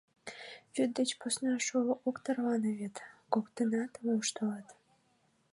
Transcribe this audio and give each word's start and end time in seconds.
Вӱд 0.73 0.89
деч 0.97 1.09
посна 1.19 1.53
шоло 1.67 1.93
ок 2.07 2.17
тарване 2.23 2.71
вет,— 2.79 2.95
коктынат 3.33 3.91
воштылыт. 4.05 4.67